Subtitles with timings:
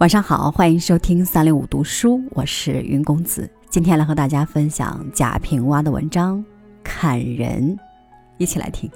[0.00, 3.46] 晚上好，欢迎收听三六五读书，我是云公子。
[3.68, 6.38] 今天来和大家分享贾平凹的文章
[6.82, 7.76] 《看人》，
[8.38, 8.90] 一起来听。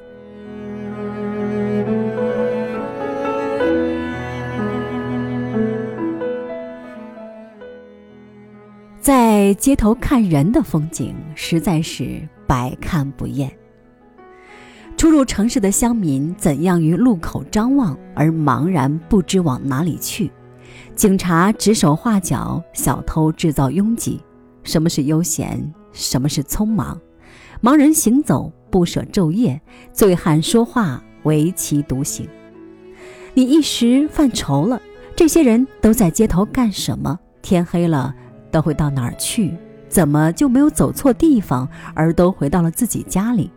[8.98, 13.52] 在街头看人的风景实在是百看不厌。
[14.96, 20.30] 初入城市的乡民怎样于路口张望而茫然不知往哪里去？
[20.94, 24.20] 警察指手画脚，小偷制造拥挤。
[24.62, 25.72] 什么是悠闲？
[25.92, 27.00] 什么是匆忙？
[27.62, 29.60] 盲人行走不舍昼夜，
[29.92, 32.28] 醉汉说话唯其独行。
[33.34, 34.80] 你一时犯愁了，
[35.16, 37.19] 这些人都在街头干什么？
[37.42, 38.14] 天黑了
[38.50, 39.55] 都会到哪儿去？
[39.88, 43.50] 怎么就没有走错地方，而都回到了自己家里？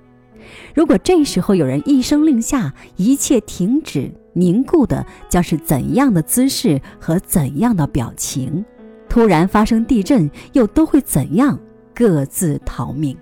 [0.73, 4.11] 如果这时候有人一声令下，一切停止。
[4.37, 8.63] 凝固的将是怎样的姿势和怎样的表情？
[9.09, 11.57] 突然发生地震，又都会怎样
[11.95, 13.17] 各自逃命？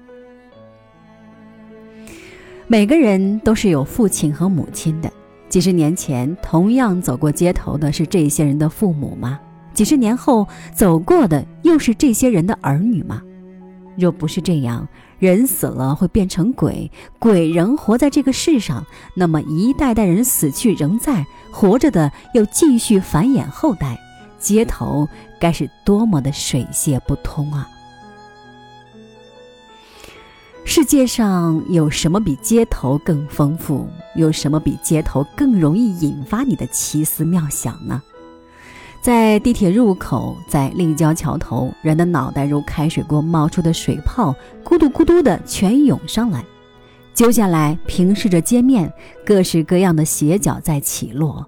[2.67, 5.09] 每个人都是有父亲和母亲的。
[5.47, 9.39] 几十年前同样走过街头的是这些人的父母吗？
[9.73, 13.21] 几十年后走过的又是这些人的儿女吗？
[13.97, 14.87] 若不是这样，
[15.19, 23.97] 人死了会变成鬼，鬼仍活在这个世上，那么一代代人死去仍在，活着的又继续繁衍后代，
[24.39, 25.07] 街头
[25.39, 27.69] 该是多么的水泄不通啊！
[30.67, 33.87] 世界上有什么比街头更丰富？
[34.15, 38.01] 有什么比街头更容易引发你的奇思妙想呢？
[39.05, 46.43] 在地铁入口，在立交桥头，人的脑袋如开水锅冒出的水泡，咕嘟咕嘟的全涌上来，
[47.13, 48.91] 揪下来平视着街面，
[49.23, 51.47] 各式各样的斜角在起落。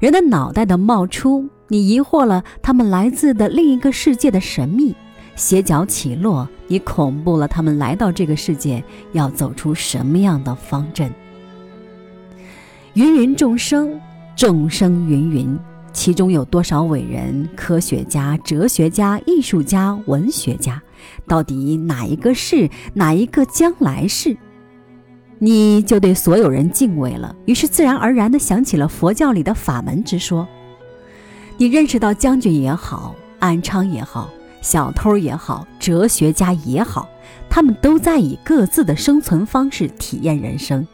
[0.00, 4.92] 人的脑袋的冒出，你疑惑了，他们来自的另一个世界的神秘；
[5.36, 11.12] 斜角起落，你恐怖了，他们来到这个世界要走出什么样的方阵？
[12.94, 14.00] 芸芸众生，
[14.34, 15.56] 众生芸芸。
[16.00, 20.80] 其中有多少伟人、科学家、哲学家、艺术家、文学家？
[21.26, 22.70] 到底哪一个是？
[22.94, 24.34] 哪一个将来是？
[25.38, 30.48] 你就对所有人敬畏了，于是自然而然地想起了佛教里的法门之说。
[31.58, 34.30] 你认识到将军也好，安昌也好，
[34.62, 37.10] 小偷也好，哲学家也好，
[37.50, 40.86] 他们都在以各自的生存方式体验人生。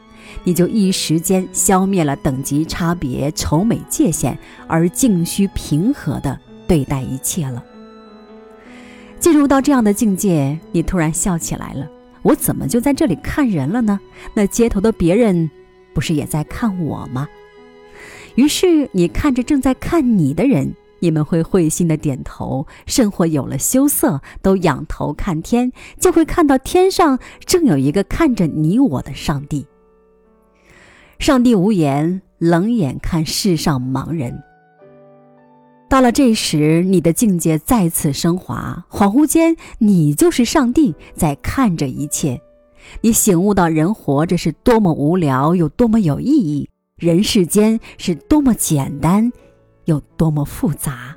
[0.45, 7.65] 你就一时间消灭了等级差别、丑美界限，而静虚平和地对待一切了。
[9.19, 11.89] 进入到这样的境界，你突然笑起来了。
[12.23, 13.99] 我怎么就在这里看人了呢？
[14.35, 15.51] 那街头的别人，
[15.95, 17.29] 不是也在看我吗？
[18.35, 29.67] 于是你看着正在看你的人，你们会会心的点头，甚或有了羞涩，都仰头看天，就会看到天上正有一个看着你我的上帝。
[31.19, 34.43] 上帝无言，冷眼看世上盲人。
[35.89, 42.41] 到了这时，你的境界再次升华，恍惚间，你就是上帝，在看着一切。
[43.01, 49.33] 你醒悟到，人活着是多么无聊，有多么有意义；人世间是多么简单，
[49.87, 51.17] 有多么复杂。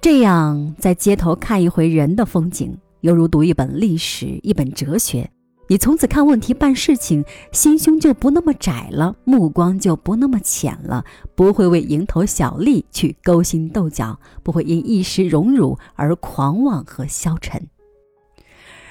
[0.00, 5.30] 这样，在街头看一回人的风景，犹如读一本历史，一本哲学。
[5.66, 11.04] 你从此看问题、办事情，心胸就不那么窄了，目光就不那么浅了，
[11.34, 17.68] 不会为蝇头小利去勾心斗角，不会因一时荣辱而狂妄和消沉。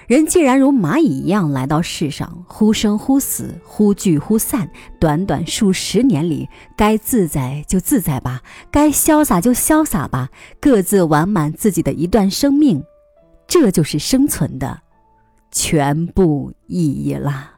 [0.07, 4.69] 人既然如蚂蚁一样来到世上，忽生忽死，忽聚忽散，
[5.00, 10.29] 短短数十年里，该自在就自在吧，该潇洒就潇洒吧，
[10.59, 12.83] 各自完满自己的一段生命，
[13.47, 14.81] 这就是生存的。
[15.53, 17.52] 全部意义了。